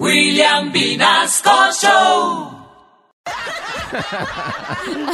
[0.00, 2.50] William Vinasco Show.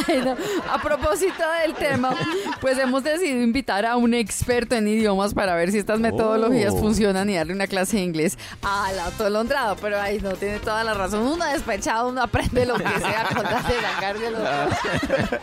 [0.07, 0.35] Ay, no.
[0.71, 2.15] A propósito del tema,
[2.59, 6.79] pues hemos decidido invitar a un experto en idiomas para ver si estas metodologías Oh.
[6.79, 9.75] funcionan y darle una clase de inglés al autolondrado.
[9.75, 11.27] Pero ahí no tiene toda la razón.
[11.27, 14.41] Uno despechado, uno aprende lo que sea con tal de sacarse los-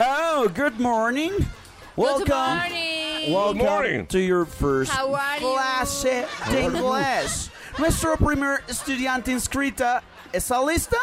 [0.00, 1.30] Oh, good morning.
[1.96, 2.34] Welcome.
[2.34, 3.32] morning.
[3.32, 4.06] Welcome Good morning.
[4.06, 5.52] to your first How are you?
[5.54, 7.50] clase de inglés.
[7.78, 10.96] Nuestro primer estudiante inscrita está lista.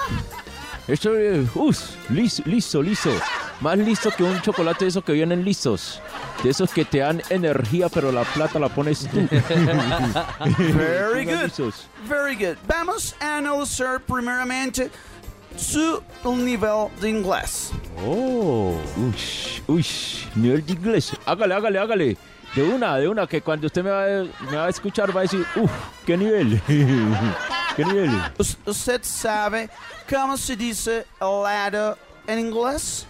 [0.87, 3.09] Estoy, us, listo, listo, listo.
[3.59, 6.01] Más listo que un chocolate de esos que vienen listos.
[6.43, 9.27] De esos que te dan energía, pero la plata la pones tú.
[10.77, 11.73] Very good.
[12.07, 12.57] Very good.
[12.67, 14.89] Vamos a analizar primeramente
[15.57, 17.71] su nivel de inglés.
[18.05, 19.15] Oh, uy,
[19.67, 19.85] uy,
[20.35, 21.11] nivel de inglés.
[21.25, 22.17] Hágale, hágale, hágale.
[22.55, 24.05] De una, de una, que cuando usted me va,
[24.49, 25.71] me va a escuchar va a decir, uff,
[26.05, 26.59] qué nivel.
[27.75, 28.09] qué nivel.
[28.37, 29.69] Us- ¿Usted sabe
[30.09, 33.05] cómo se dice helado en inglés?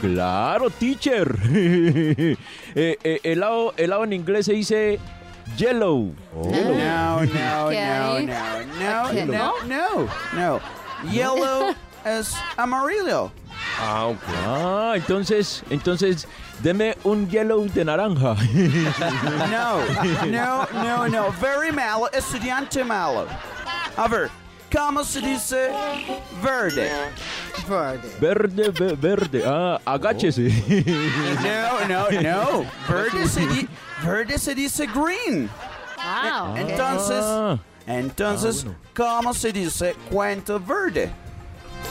[0.00, 1.36] Claro, teacher.
[1.54, 2.36] eh,
[2.74, 4.98] eh, helado, helado en inglés se dice
[5.56, 6.12] yellow.
[6.34, 8.26] No, no, no, ¿Qué no, hay?
[8.26, 10.60] no, ¿Qué, no, no, no.
[11.10, 13.30] Yellow es amarillo.
[13.80, 16.26] Ah, entonces, entonces,
[16.62, 18.34] deme un yellow de naranja.
[19.50, 21.32] No, no, no, no.
[21.40, 23.26] Very malo, estudiante malo.
[23.96, 24.30] A ver,
[24.74, 25.70] ¿cómo se dice
[26.42, 26.90] verde?
[28.20, 29.42] verde, ve- verde.
[29.46, 30.42] Ah, agáchese.
[31.42, 32.64] No, no, no.
[32.88, 33.68] Verde se, di-
[34.04, 35.48] verde se dice green.
[35.98, 36.56] Ah, ok.
[36.58, 38.78] Entonces, Ah, entonces, bueno.
[38.96, 41.10] ¿cómo se dice cuento verde?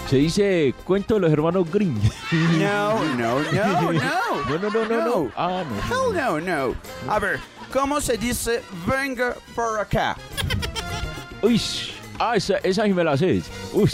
[0.10, 2.00] Se dice cuento de los hermanos Green.
[2.58, 3.92] No, no, no, no.
[3.92, 5.32] No, no, no, no, no.
[5.36, 6.10] Ah, no.
[6.10, 6.76] Hell no, no.
[7.08, 7.40] A ver,
[7.72, 10.16] ¿cómo se dice venga por acá?
[11.42, 11.62] Uy,
[12.20, 13.42] ah, esa, esa sí me la sé.
[13.74, 13.92] Uy,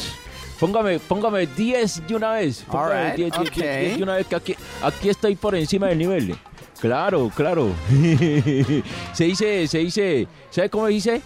[0.60, 2.64] póngame, póngame 10 de una vez.
[2.68, 3.56] Póngame Alright, 10, 10, ok.
[3.56, 6.36] 10 de una vez que aquí, aquí estoy por encima del nivel.
[6.80, 7.72] Claro, claro.
[9.14, 11.22] se dice, se dice, ¿sabe cómo dice?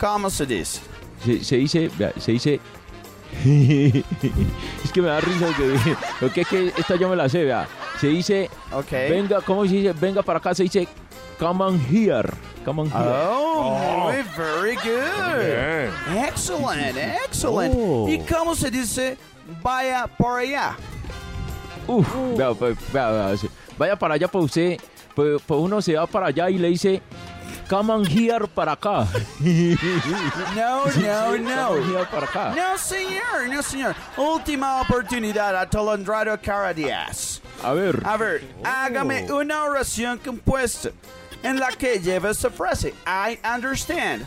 [0.00, 0.80] ¿Cómo se dice?
[1.24, 2.60] Se, se dice, se dice.
[3.44, 7.66] Es que me da risa que, porque es que esta yo me la sé, vea.
[8.00, 8.50] Se dice,
[8.90, 9.92] venga, ¿cómo se dice?
[9.92, 10.86] Venga para acá, se dice,
[11.38, 12.28] come on here.
[12.64, 13.12] Come on here.
[13.28, 15.90] Oh, muy very good.
[16.24, 17.74] Excellent, excellent.
[17.76, 18.08] Oh.
[18.08, 19.16] ¿Y cómo se dice
[19.62, 20.76] vaya por allá?
[21.86, 22.06] Uf,
[22.36, 23.36] vea, pues, vea, vea,
[23.76, 24.78] vaya para allá, pues usted,
[25.14, 27.02] pues, pues uno se va para allá y le dice,
[27.68, 29.06] come on here para acá.
[30.54, 31.70] No, no, Come no.
[31.72, 32.54] on here para acá.
[32.54, 33.94] No, señor, no, señor.
[34.16, 37.40] Última oportunidad a Tolondrado Caradias.
[37.62, 40.90] A ver, A ver, hágame una oración compuesta
[41.42, 42.92] en la que lleva esta frase.
[43.06, 44.26] I understand.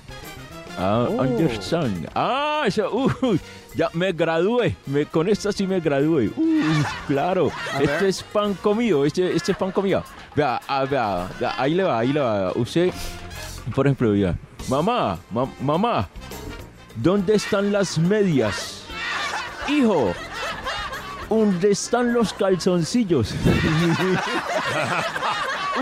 [0.78, 2.10] ah, understand.
[2.16, 3.38] Ah, eso, uh,
[3.76, 6.28] ya me gradué, me, con esta sí me gradué.
[6.36, 8.06] Uh, claro, A este ver.
[8.06, 10.04] es pan comido, este, este es pan comido.
[10.36, 12.52] Vea, ah, vea, vea, ahí le va, ahí le va.
[12.56, 12.92] Usted,
[13.76, 14.36] por ejemplo, diga,
[14.68, 16.08] mamá, ma- mamá,
[16.96, 18.84] ¿dónde están las medias?
[19.68, 20.14] Hijo,
[21.30, 23.34] ¿dónde están los calzoncillos?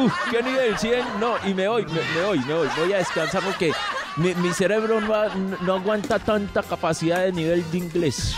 [0.02, 3.44] Uf, qué nivel, 100, no, y me voy, me, voy, me voy, voy a descansar
[3.44, 3.72] porque
[4.16, 5.08] mi, cerebro no,
[5.62, 8.36] no aguanta tanta capacidad de nivel de inglés.